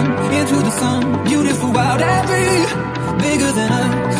on 0.00 0.32
into 0.32 0.56
the 0.68 0.70
sun. 0.70 1.24
Beautiful, 1.24 1.72
wild, 1.72 2.00
every. 2.00 2.48
Bigger 3.24 3.52
than 3.58 3.70
us, 3.84 4.16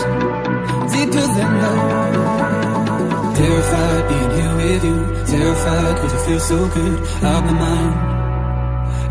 deeper 0.92 1.26
than 1.36 1.50
love. 1.62 3.36
Terrified 3.36 4.02
being 4.08 4.32
here 4.38 4.54
with 4.60 4.84
you. 4.88 4.98
Terrified 5.32 5.94
cause 5.98 6.12
you 6.14 6.20
feel 6.26 6.40
so 6.40 6.58
good. 6.76 6.98
Out 7.30 7.42
my 7.48 7.54
mind, 7.64 7.94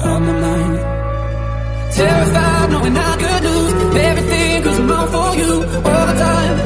out 0.07 0.21
my 0.27 0.33
mind. 0.45 0.79
Terrified 1.97 2.69
knowing 2.71 2.97
I 2.97 3.13
could 3.21 3.43
lose 3.47 3.73
everything 4.09 4.63
cause 4.63 4.79
I'm 4.79 4.91
all 4.91 5.07
for 5.13 5.29
you 5.41 5.51
all 5.89 6.05
the 6.09 6.15
time. 6.25 6.57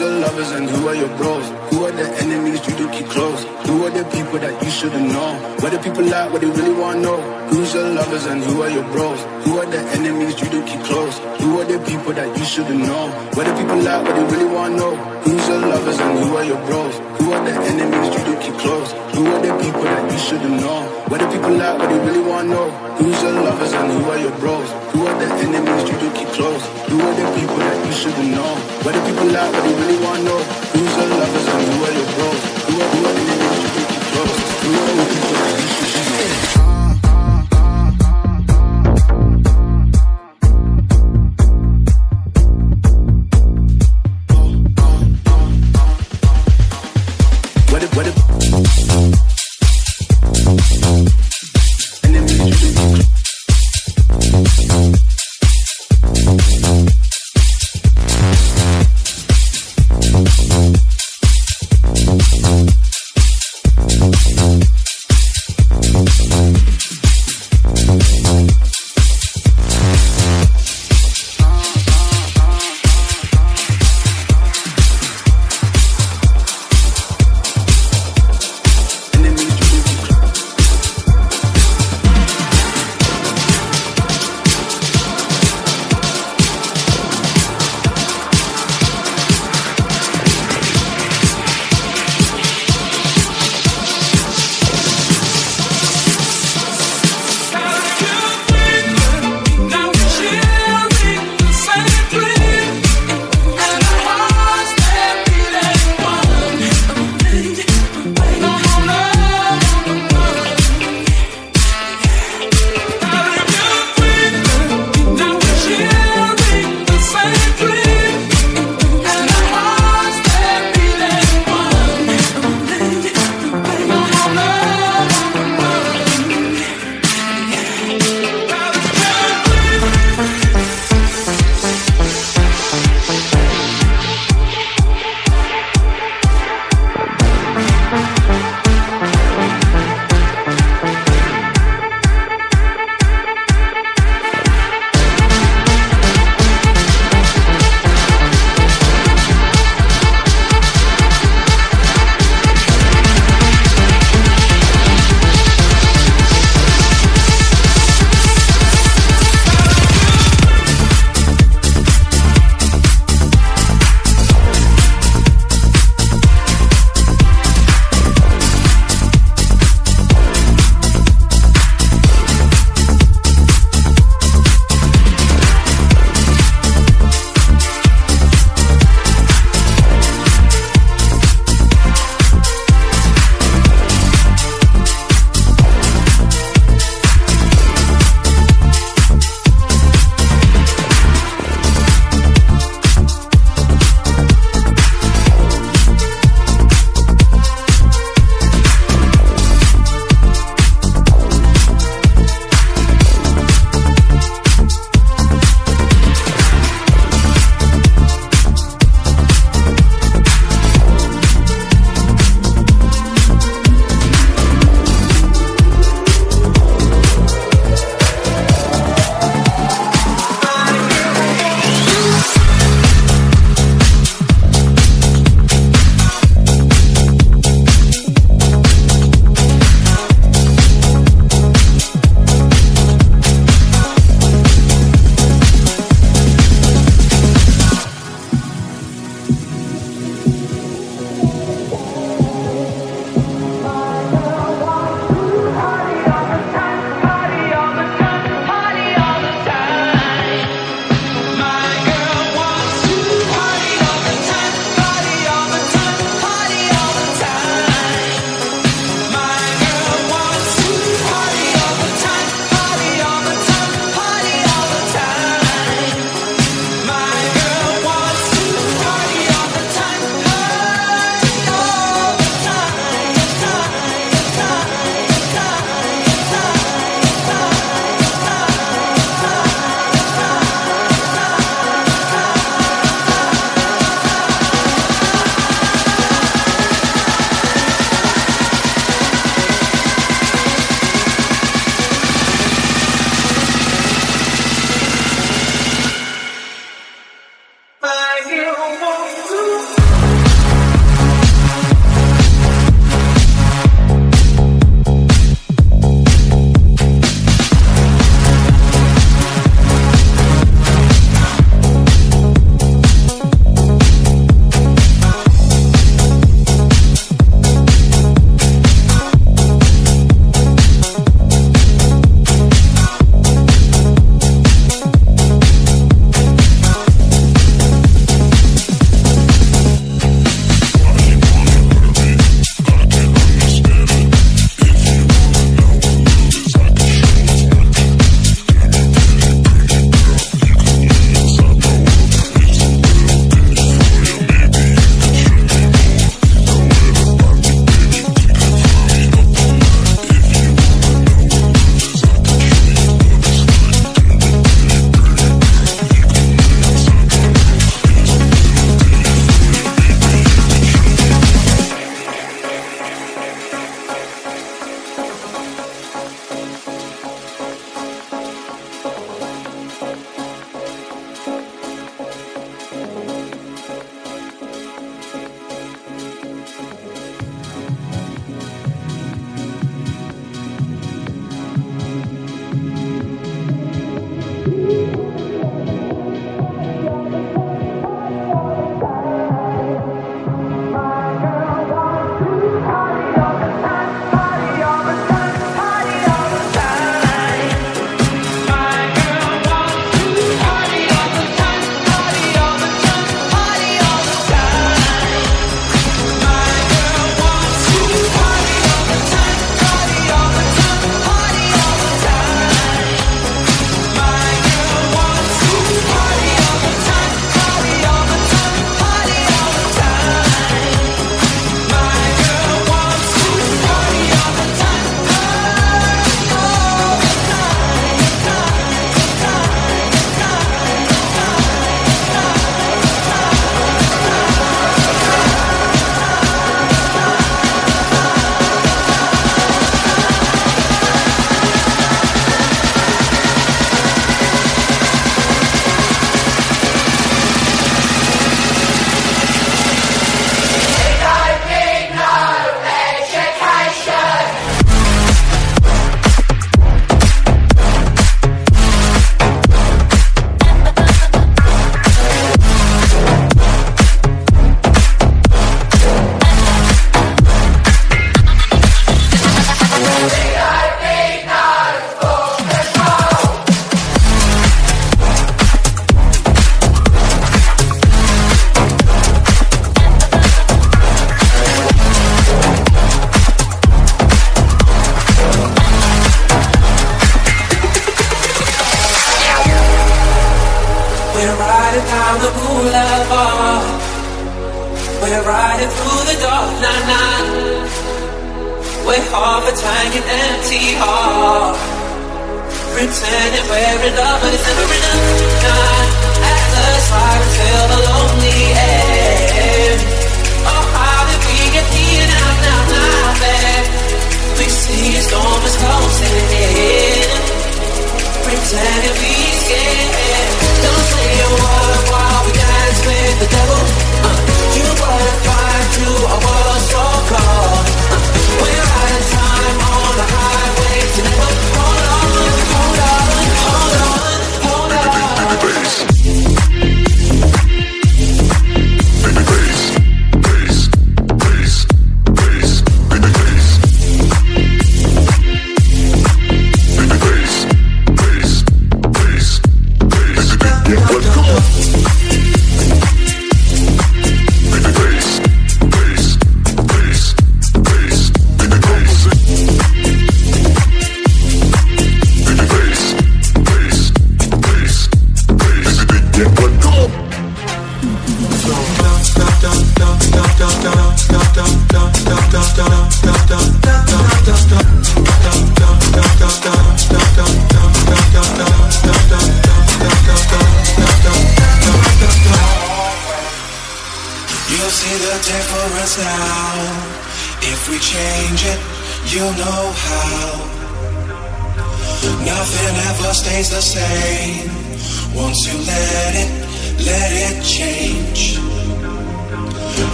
Your 0.00 0.18
lovers 0.18 0.50
and 0.52 0.68
who 0.70 0.88
are 0.88 0.94
your 0.94 1.14
bros? 1.18 1.46
Who 1.70 1.84
are 1.84 1.92
the 1.92 2.08
enemies 2.22 2.66
you 2.66 2.74
do 2.74 2.88
keep 2.88 3.06
close? 3.08 3.29
The 4.00 4.08
people 4.16 4.38
that 4.40 4.56
you 4.64 4.70
shouldn't 4.70 5.12
know? 5.12 5.36
What 5.60 5.76
do 5.76 5.78
people 5.78 6.08
like? 6.08 6.32
What 6.32 6.40
they 6.40 6.48
really 6.48 6.72
want 6.72 7.04
to 7.04 7.20
know? 7.20 7.20
Who's 7.52 7.74
your 7.74 7.84
lovers 7.84 8.24
and 8.24 8.42
who 8.42 8.62
are 8.62 8.70
your 8.72 8.84
bros? 8.96 9.20
Who 9.44 9.60
are 9.60 9.68
the 9.68 9.76
enemies 9.92 10.40
you 10.40 10.48
do 10.48 10.64
keep 10.64 10.80
close? 10.88 11.20
Who 11.44 11.60
are 11.60 11.68
the 11.68 11.76
people 11.84 12.16
that 12.16 12.32
you 12.32 12.44
shouldn't 12.48 12.80
know? 12.80 13.12
What 13.36 13.44
do 13.44 13.52
people 13.60 13.76
like? 13.76 14.00
What 14.00 14.16
they 14.16 14.24
really 14.32 14.48
want 14.56 14.72
to 14.72 14.80
know? 14.80 14.96
Who's 14.96 15.48
your 15.48 15.60
lovers 15.68 16.00
and 16.00 16.16
who 16.16 16.32
are 16.32 16.44
your 16.48 16.56
bros? 16.64 16.96
Who 16.96 17.28
are 17.28 17.44
the 17.44 17.52
enemies 17.52 18.08
you 18.16 18.24
do 18.24 18.34
keep 18.40 18.56
close? 18.56 18.88
Who 19.12 19.20
are 19.28 19.42
the 19.44 19.52
people 19.60 19.84
that 19.84 20.02
you 20.08 20.18
shouldn't 20.18 20.56
know? 20.64 20.80
What 21.12 21.20
do 21.20 21.26
people 21.28 21.54
like? 21.60 21.76
What 21.76 21.88
they 21.92 22.00
really 22.00 22.24
want 22.24 22.48
to 22.48 22.54
know? 22.56 22.70
Who's 23.04 23.20
your 23.20 23.36
lovers 23.36 23.72
and 23.76 23.92
who 24.00 24.10
are 24.16 24.20
your 24.24 24.36
bros? 24.40 24.68
Who 24.96 25.00
are 25.04 25.18
the 25.20 25.28
enemies 25.44 25.84
you 25.92 25.96
do 26.00 26.08
keep 26.16 26.30
close? 26.40 26.64
Who 26.88 26.96
are 27.04 27.16
the 27.20 27.26
people 27.36 27.60
that 27.68 27.76
you 27.84 27.92
shouldn't 27.92 28.32
know? 28.32 28.52
What 28.80 28.96
do 28.96 29.00
people 29.04 29.28
like? 29.28 29.52
What 29.52 29.60
they 29.60 29.74
really 29.76 30.00
want 30.00 30.24
to 30.24 30.24
know? 30.24 30.40
Who's 30.72 30.92
your 30.96 31.10
lovers 31.20 31.46
and 31.52 31.62
who 31.68 31.76
are 31.84 31.94
your 32.00 32.08
bros? 32.16 32.40
Who 32.64 32.74
are, 32.80 32.88
who 32.96 33.00
are 33.04 33.16
the 33.20 33.39
enemies 34.22 35.24
you 35.24 35.29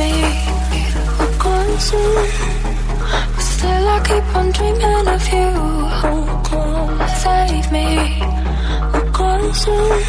me. 0.00 0.12
Are 1.22 1.34
gone 1.44 1.74
soon 1.88 2.28
But 3.34 3.46
still 3.54 3.86
I 3.96 3.98
keep 4.08 4.26
on 4.38 4.46
dreaming 4.56 5.08
of 5.16 5.24
you. 5.34 5.48
Oh, 6.08 6.24
come 6.48 7.00
save 7.24 7.66
me. 7.76 7.86
We're 8.92 9.10
gone 9.20 9.52
soon 9.62 10.00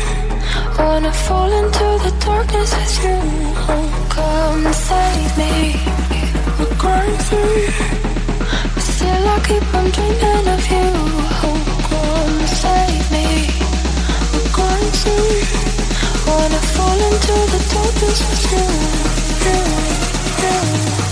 Wanna 0.79 1.13
fall 1.25 1.51
into 1.61 1.87
the 2.05 2.13
darkness 2.27 2.69
with 2.77 2.95
you 3.05 3.19
Oh, 3.73 3.87
come 4.15 4.65
save 4.89 5.31
me. 5.41 5.53
We're 6.57 6.77
gone 6.85 7.15
soon 7.29 7.61
But 8.73 8.85
still 8.93 9.25
I 9.35 9.37
keep 9.47 9.67
on 9.77 9.85
dreaming 9.95 10.47
of 10.55 10.63
you. 10.73 10.87
Oh, 11.47 11.61
come 11.89 12.39
save 12.63 13.05
me. 13.15 13.27
We're 14.33 14.51
gone 14.59 14.89
soon 15.03 15.37
Wanna 16.29 16.61
fall 16.75 16.99
into 17.09 17.35
the 17.53 17.61
darkness 17.73 18.19
with 18.29 18.45
you 18.53 19.20
do, 19.43 19.51
do. 20.41 21.10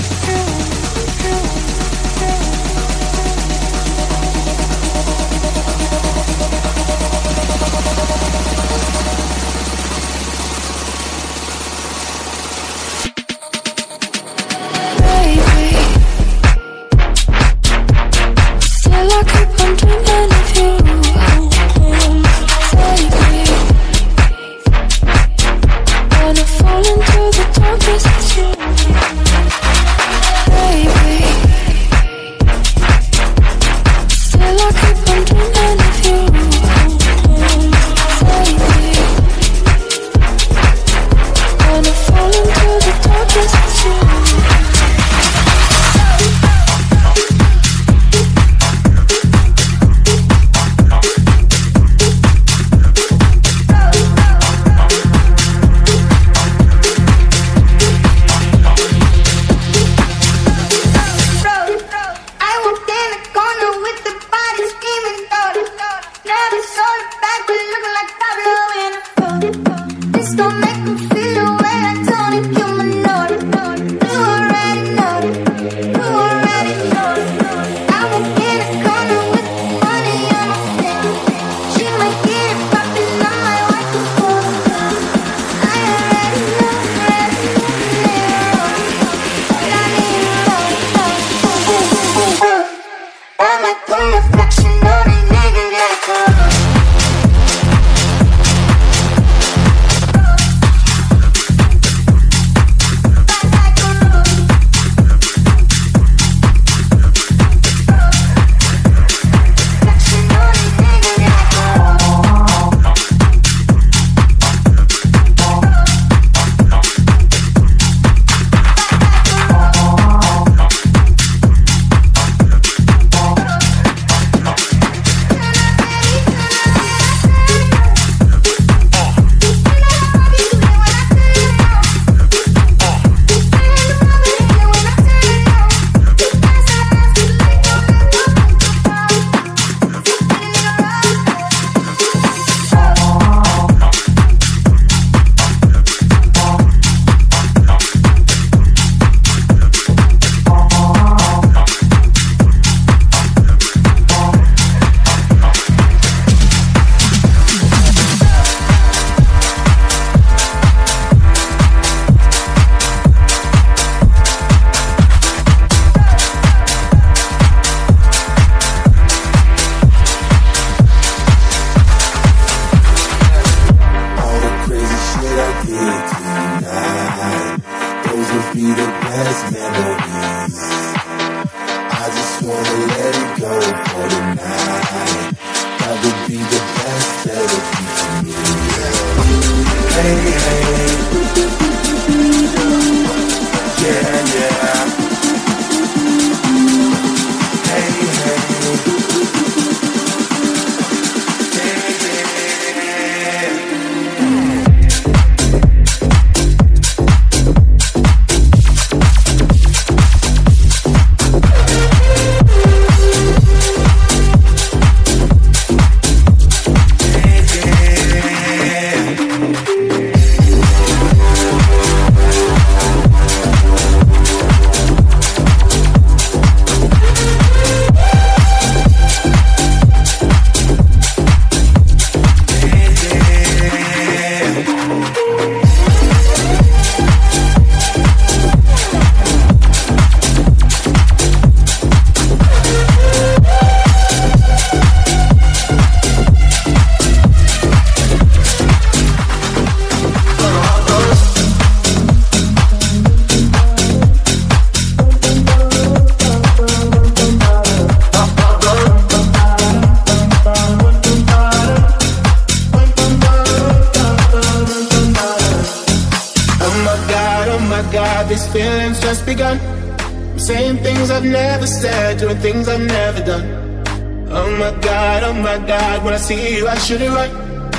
should 276.89 277.01
it 277.03 277.09
right, 277.11 277.31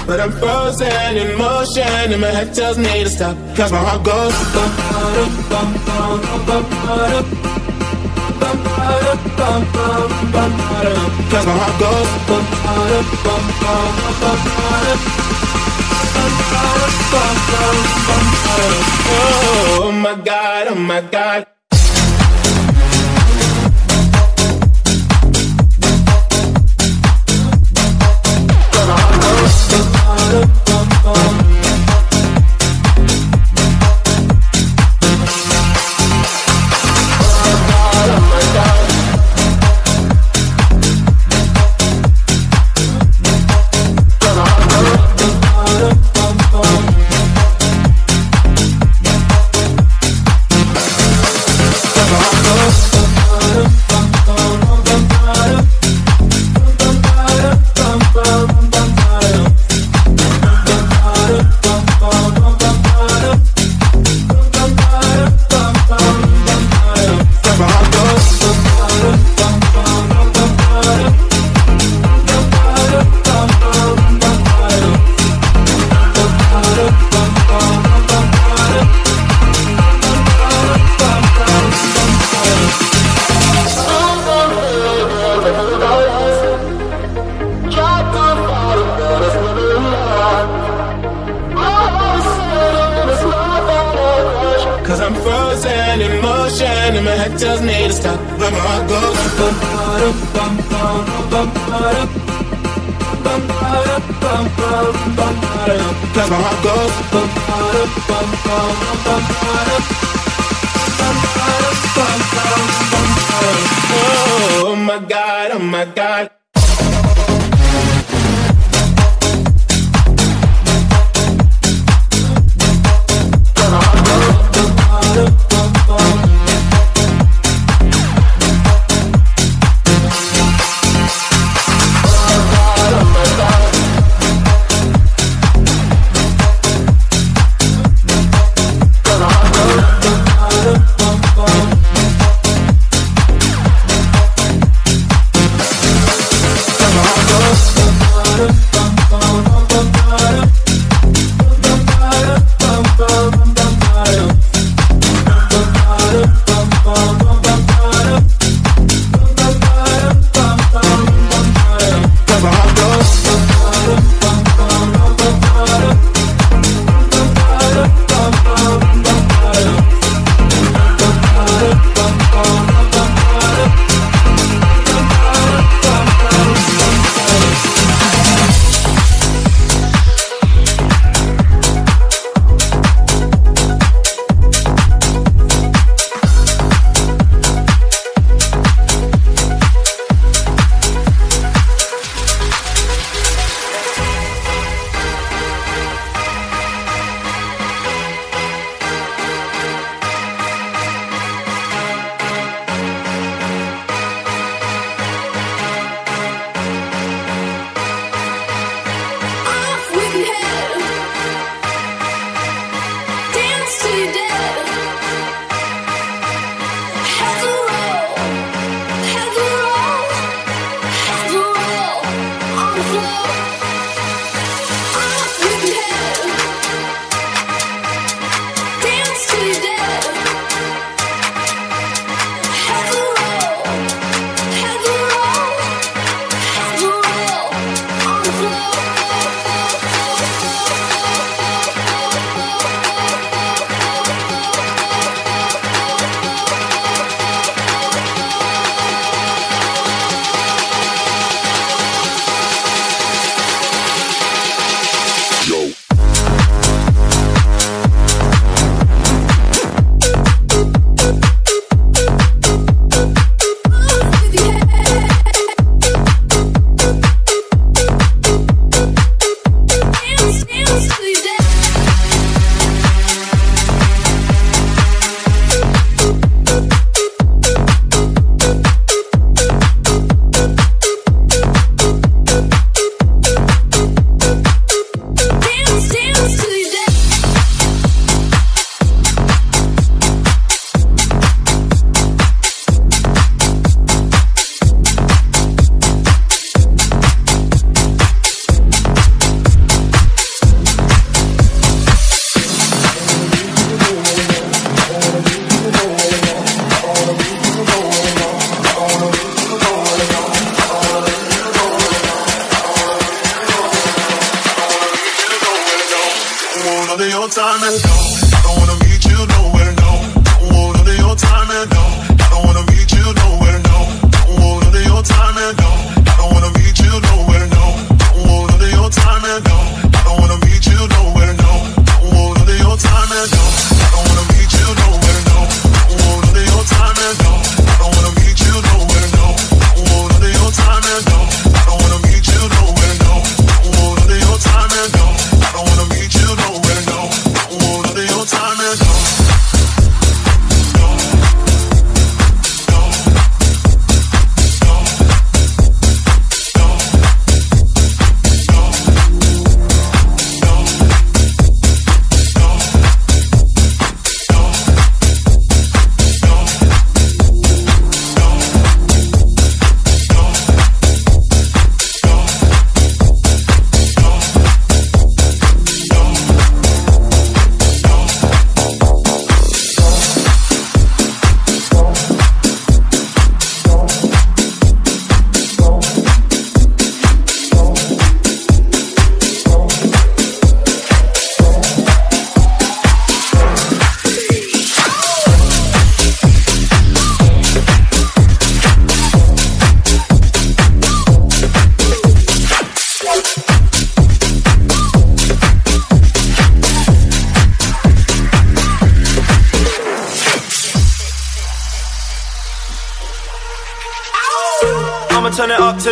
but 0.07 0.21
I'm 0.21 0.31
frozen 0.31 1.17
in 1.17 1.37
motion 1.37 1.83
and 1.83 2.21
my 2.21 2.29
head 2.29 2.55
tells 2.55 2.79
me 2.79 3.03
to 3.03 3.11
stop. 3.11 3.37
Cause 3.57 3.73
my 3.73 3.79
heart 3.79 4.05
goes 4.05 4.10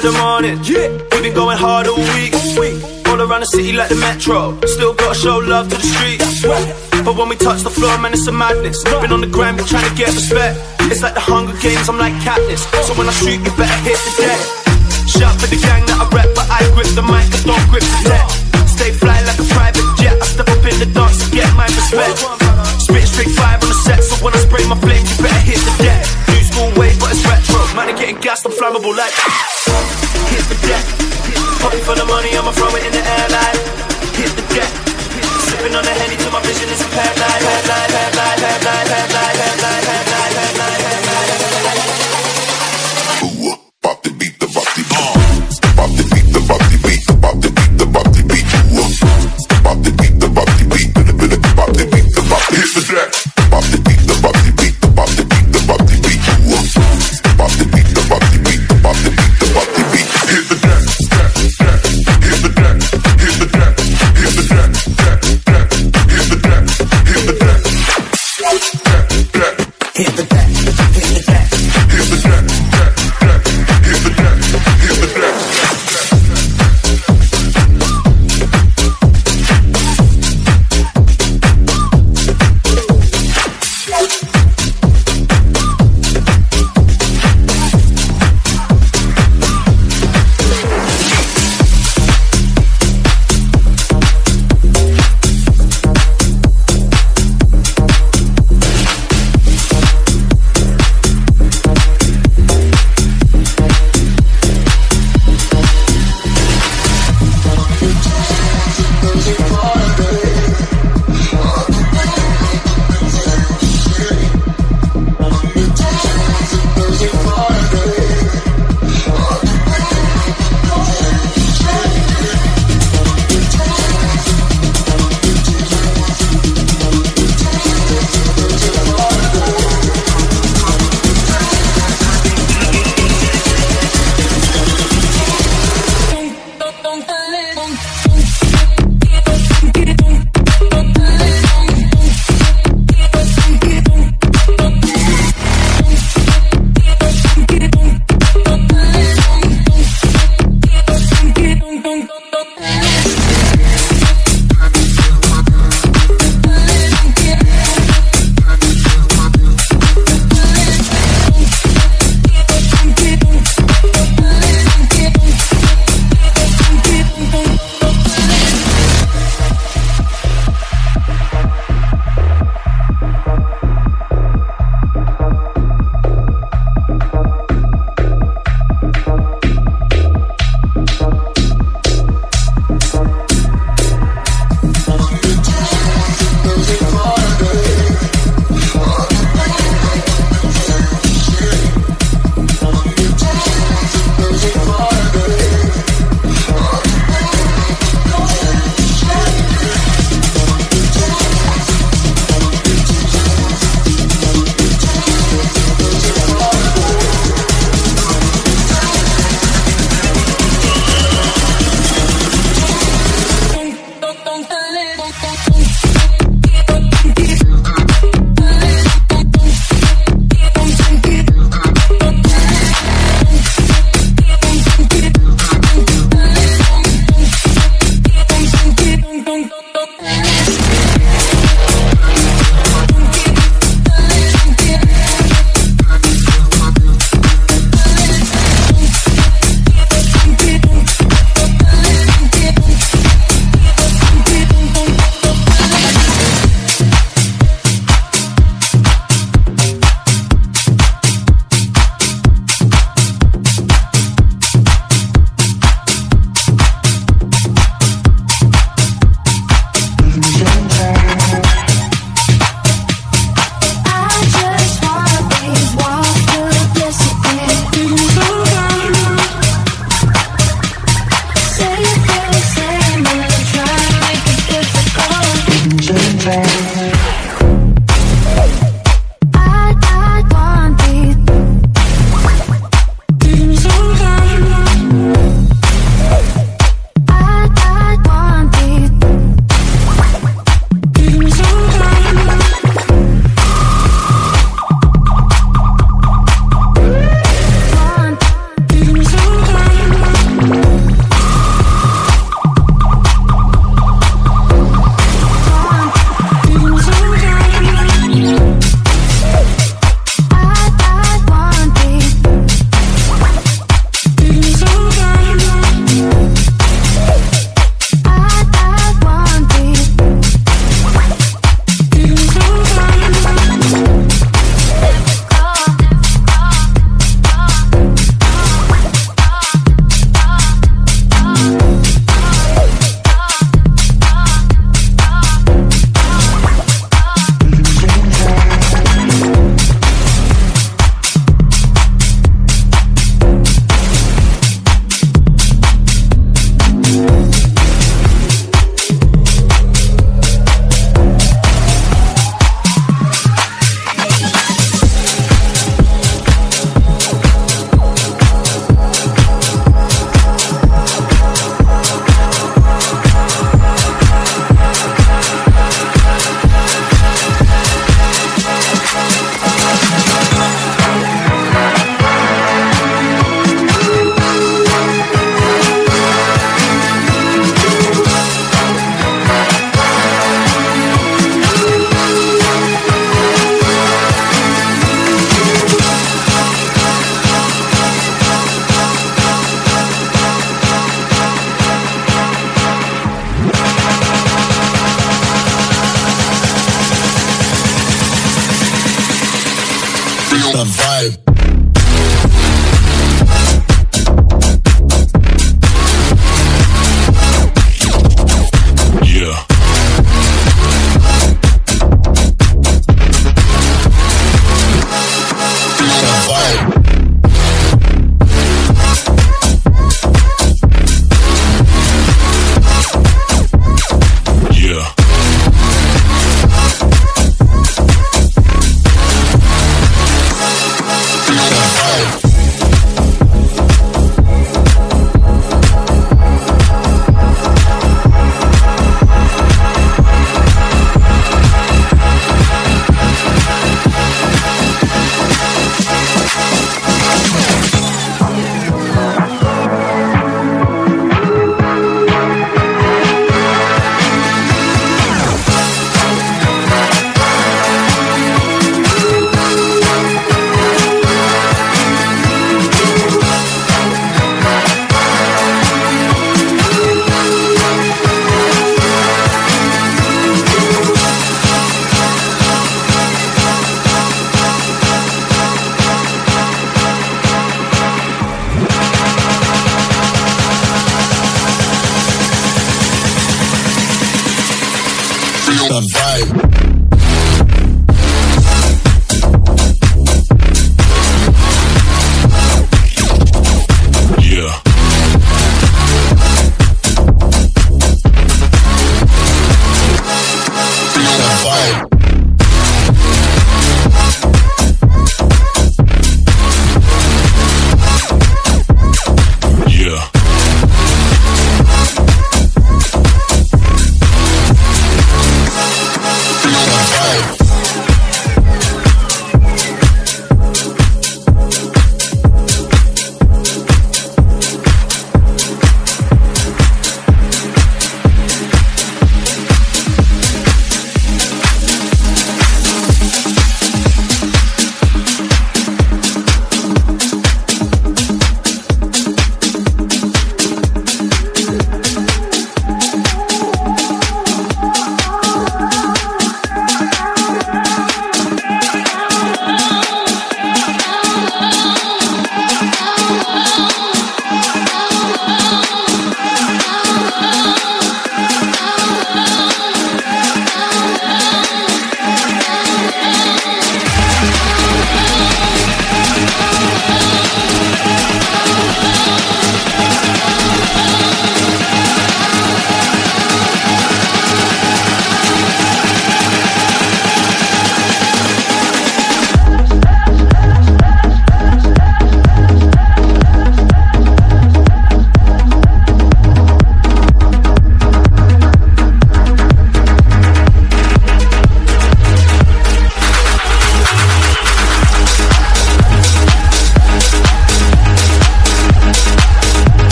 to 0.00 0.10
the 0.10 0.18
morning. 0.18 0.58
Yeah, 0.62 0.90
we've 1.10 1.22
been 1.22 1.34
going 1.34 1.56
hard 1.56 1.86
all 1.86 1.98
week. 2.14 2.34
All 3.08 3.18
around 3.18 3.40
the 3.40 3.50
city 3.50 3.72
like 3.72 3.88
the 3.88 3.98
metro. 3.98 4.54
Still 4.66 4.94
gotta 4.94 5.14
show 5.14 5.38
love 5.38 5.68
to 5.70 5.76
the 5.76 5.86
streets. 5.86 6.42
But 7.02 7.16
when 7.16 7.28
we 7.28 7.36
touch 7.36 7.62
the 7.62 7.70
floor, 7.70 7.96
man, 7.98 8.12
it's 8.12 8.26
a 8.26 8.32
madness. 8.32 8.84
Been 8.84 9.12
on 9.12 9.20
the 9.20 9.30
grind, 9.30 9.56
been 9.56 9.66
trying 9.66 9.88
to 9.88 9.94
get 9.96 10.14
respect. 10.14 10.60
It's 10.92 11.02
like 11.02 11.14
the 11.14 11.24
Hunger 11.24 11.56
Games, 11.58 11.88
I'm 11.88 11.98
like 11.98 12.14
Katniss. 12.22 12.62
So 12.86 12.94
when 12.94 13.08
I 13.08 13.14
shoot, 13.16 13.40
you 13.42 13.52
better 13.58 13.80
hit 13.82 13.98
the 14.06 14.12
deck. 14.22 14.40
Shout 15.08 15.34
for 15.40 15.48
the 15.48 15.58
gang 15.58 15.82
that 15.88 15.98
I 15.98 16.06
rep, 16.14 16.30
but 16.36 16.46
I 16.46 16.62
grip 16.76 16.90
the 16.94 17.02
mic, 17.02 17.26
I 17.34 17.38
don't 17.48 17.66
grip 17.72 17.82
the 17.82 18.12
deck. 18.12 18.28
Stay 18.68 18.92
fly 18.92 19.18
like 19.24 19.40
a 19.40 19.46
private 19.50 19.88
jet. 19.98 20.14
I 20.20 20.26
step 20.28 20.48
up 20.52 20.62
in 20.62 20.76
the 20.78 20.88
dance 20.92 21.18
to 21.24 21.26
get 21.32 21.48
my 21.56 21.66
respect. 21.66 22.22
Spit 22.78 23.08
straight 23.08 23.32
five 23.34 23.58
on 23.64 23.68
the 23.72 23.78
set, 23.82 24.04
so 24.04 24.20
when 24.22 24.36
I 24.36 24.40
spray 24.46 24.62
my 24.68 24.78
flame, 24.78 25.02
you 25.02 25.16
better 25.18 25.42
hit 25.42 25.58
the 25.58 25.74
deck. 25.82 25.87
I'm 27.88 27.96
getting 27.96 28.20
gassed, 28.20 28.44
I'm 28.44 28.52
flammable 28.52 28.92
like. 28.92 29.16
Hit 30.28 30.44
the 30.52 30.60
deck. 30.68 30.84
Popping 31.64 31.80
for 31.80 31.96
the 31.96 32.04
money, 32.04 32.36
I'ma 32.36 32.52
throw 32.52 32.68
it 32.76 32.84
in 32.84 32.92
the 32.92 33.00
air 33.00 33.28
like. 33.32 33.56
Hit 34.12 34.28
the 34.36 34.44
deck. 34.52 34.68
Sipping 35.48 35.72
on 35.72 35.82
the 35.82 35.94
Henny 35.96 36.20
till 36.20 36.30
my 36.30 36.42
vision 36.44 36.68
is 36.68 36.84
impaired 36.84 37.16
like. 37.16 37.40
Headlight, 37.40 37.87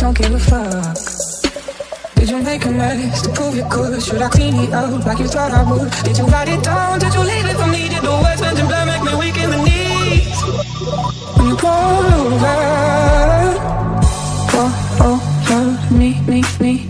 don't 0.00 0.16
give 0.16 0.34
a 0.34 0.38
fuck. 0.38 0.96
Did 2.14 2.30
you 2.30 2.42
make 2.42 2.64
a 2.64 2.70
mess 2.70 3.20
to 3.22 3.28
prove 3.32 3.54
you 3.54 3.66
could? 3.70 4.02
Should 4.02 4.22
I 4.22 4.28
clean 4.30 4.54
it 4.54 4.72
up 4.72 5.04
like 5.04 5.18
you 5.18 5.28
thought 5.28 5.52
I 5.52 5.62
would? 5.70 5.90
Did 6.04 6.16
you 6.16 6.24
write 6.24 6.48
it 6.48 6.62
down? 6.64 6.98
Did 6.98 7.12
you 7.12 7.20
leave 7.20 7.44
it 7.44 7.56
for 7.56 7.66
me? 7.66 7.88
Did 7.88 8.02
the 8.02 8.10
words 8.10 8.40
bend 8.40 8.58
and 8.58 8.68
blood 8.68 8.86
make 8.86 9.02
me 9.02 9.14
weak 9.18 9.36
in 9.36 9.50
the 9.50 9.62
knees? 9.62 10.40
When 11.36 11.48
you 11.48 11.56
pour 11.56 11.70
over, 12.24 12.60
pour 14.48 14.70
over 15.06 15.94
me, 15.94 16.20
me, 16.26 16.42
me. 16.60 16.89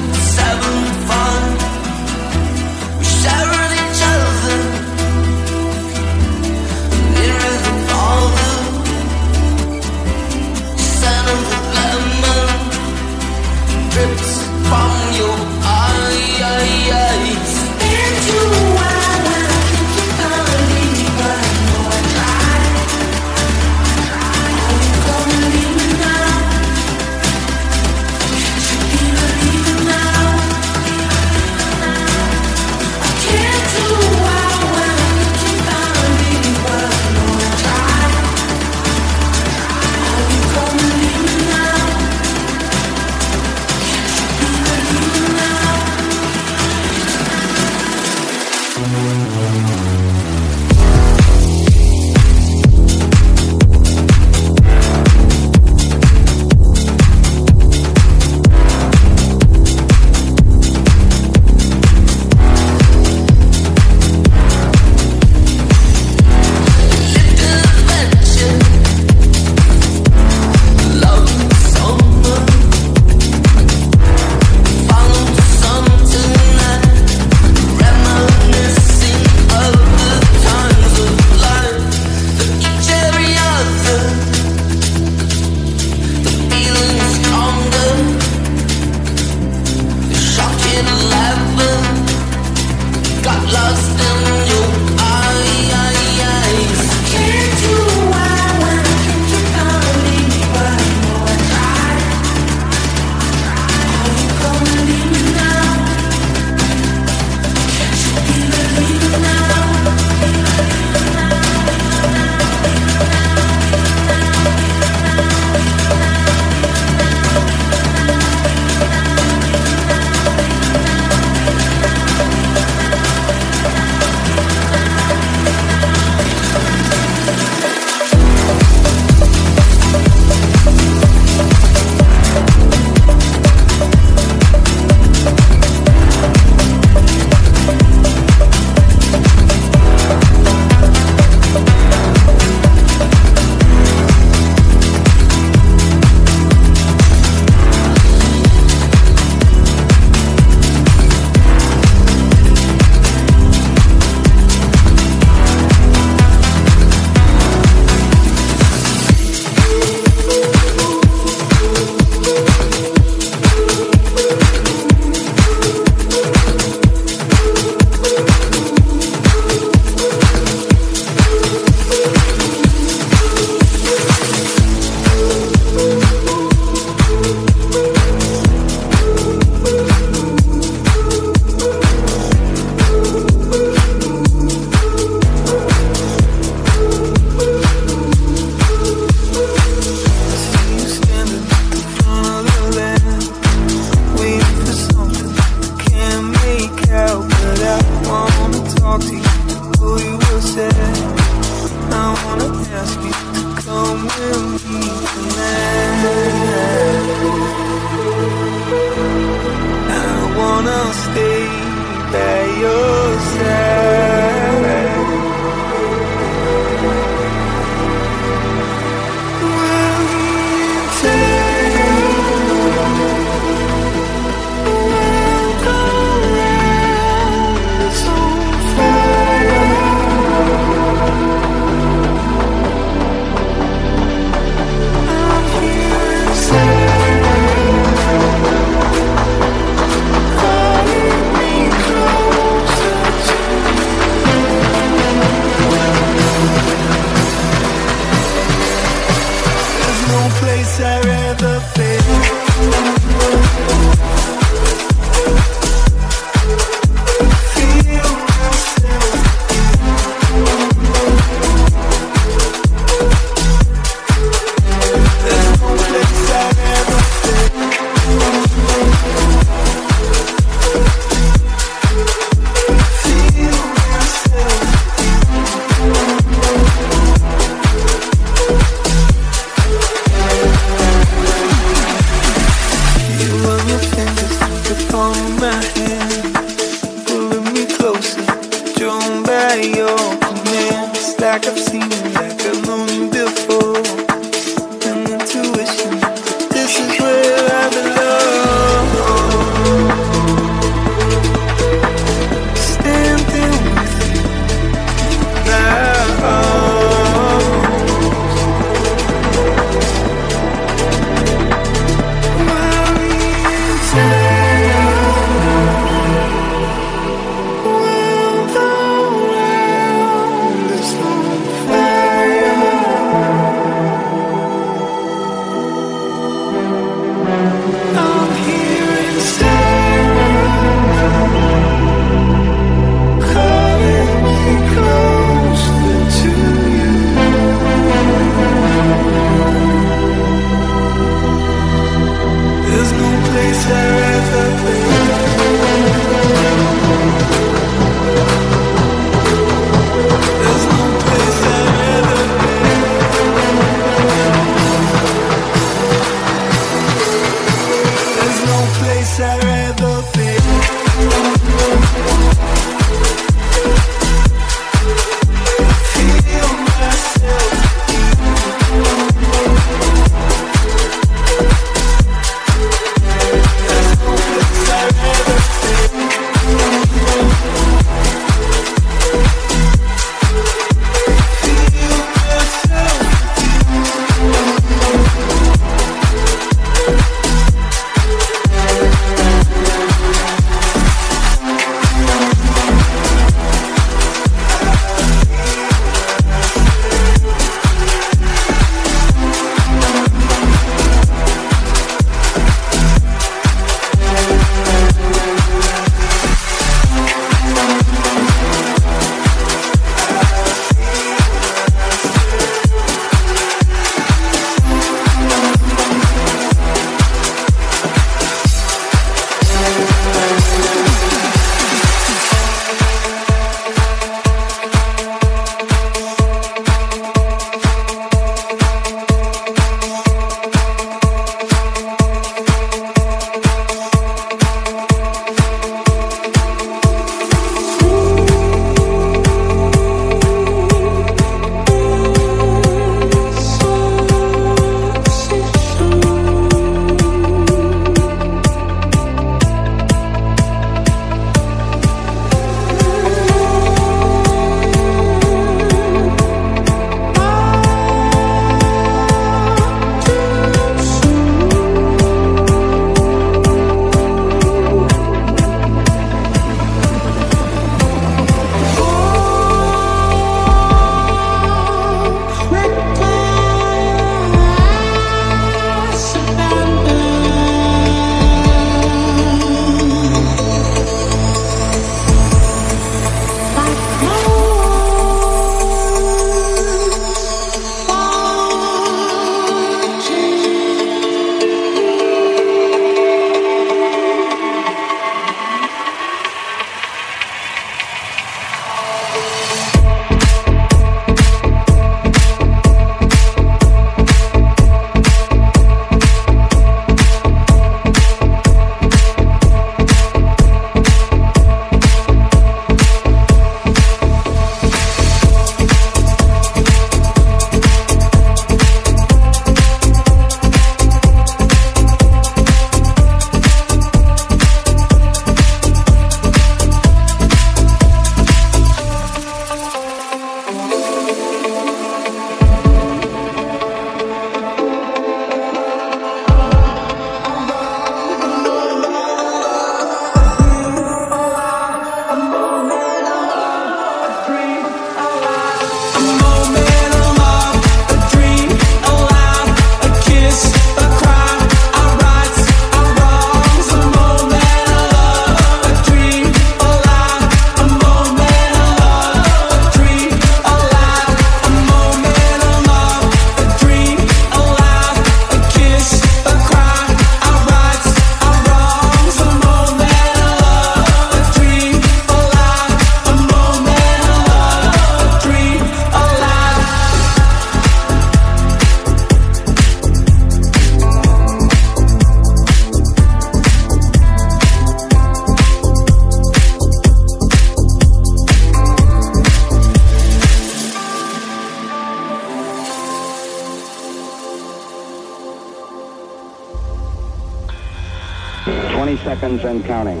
Seconds 599.04 599.44
and 599.44 599.64
counting. 599.64 600.00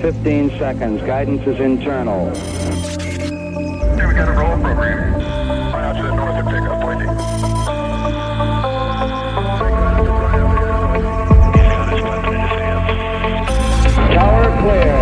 15 0.00 0.50
seconds. 0.58 1.02
Guidance 1.02 1.46
is 1.46 1.58
internal. 1.58 2.28
Okay, 2.28 4.06
we 4.06 4.14
got 4.14 4.28
a 4.28 4.32
roll 4.32 4.56
program. 4.62 5.20
Fly 5.70 5.92
to 5.96 6.02
the 6.02 6.14
north 6.14 6.36
and 6.36 6.48
pick 6.48 6.62
waiting. 6.86 7.08
Tower 14.14 14.48
clear. 14.62 14.96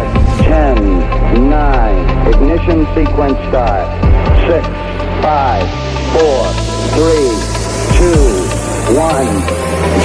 10, 0.48 1.50
9, 1.50 2.28
ignition 2.28 2.86
sequence 2.94 3.38
start. 3.48 3.86
6, 4.48 4.66
5, 5.22 5.68
4, 6.16 6.52
3, 6.96 7.60
2, 7.98 8.16
1, 8.96 9.26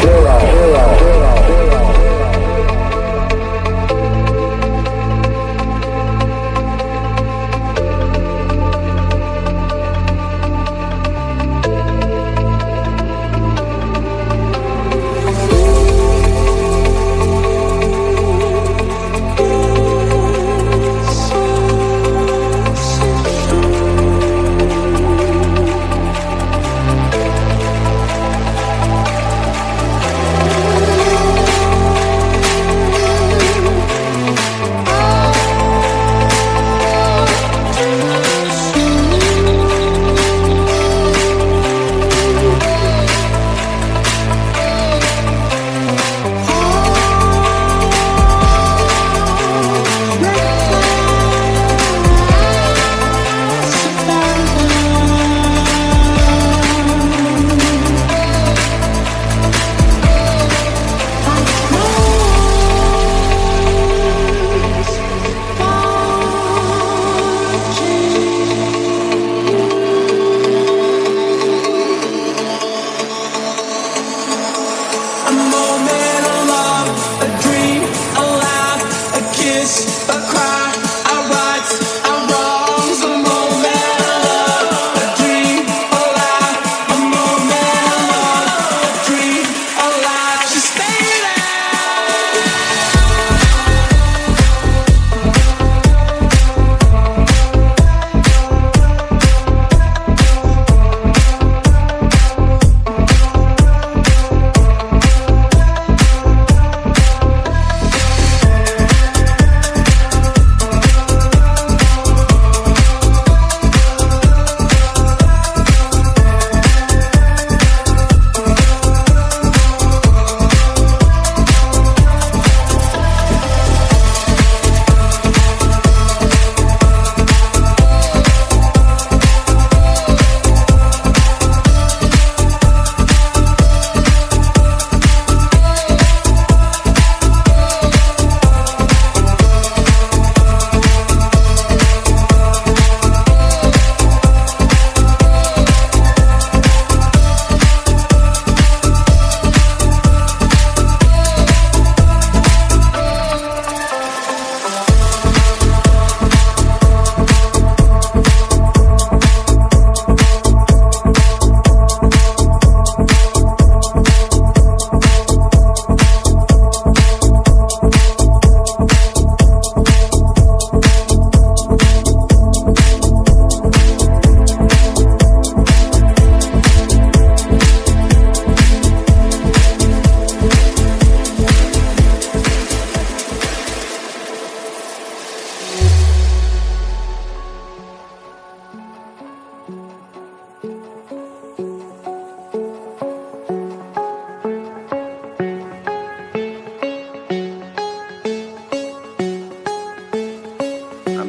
0, 0.02 0.20
0, 0.22 0.40
0, 0.42 1.00
0. 1.00 1.15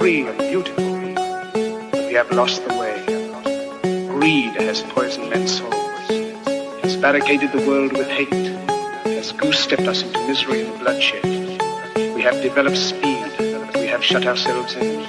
free 0.00 0.26
and 0.26 0.38
beautiful. 0.38 1.14
But 1.92 2.06
we 2.06 2.14
have 2.14 2.30
lost 2.30 2.66
the 2.66 2.74
way. 2.80 2.96
Greed 4.08 4.54
has 4.54 4.80
poisoned 4.80 5.28
men's 5.28 5.58
souls, 5.58 5.74
has 6.80 6.96
barricaded 6.96 7.52
the 7.52 7.68
world 7.68 7.92
with 7.92 8.08
hate, 8.08 8.32
has 9.04 9.32
goose-stepped 9.32 9.82
us 9.82 10.02
into 10.02 10.18
misery 10.26 10.64
and 10.64 10.78
bloodshed. 10.80 11.22
We 12.14 12.22
have 12.22 12.40
developed 12.40 12.78
speed, 12.78 13.26
we 13.74 13.88
have 13.88 14.02
shut 14.02 14.26
ourselves 14.26 14.74
in. 14.74 15.00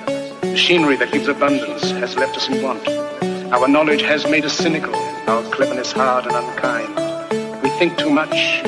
Machinery 0.51 0.97
that 0.97 1.13
gives 1.13 1.29
abundance 1.29 1.91
has 1.91 2.17
left 2.17 2.35
us 2.35 2.49
in 2.49 2.61
want. 2.61 2.85
Our 3.53 3.69
knowledge 3.69 4.01
has 4.01 4.27
made 4.27 4.43
us 4.43 4.51
cynical, 4.51 4.95
our 5.29 5.43
cleverness 5.51 5.93
hard 5.93 6.25
and 6.25 6.35
unkind. 6.35 7.63
We 7.63 7.69
think 7.79 7.97
too 7.97 8.09
much, 8.09 8.61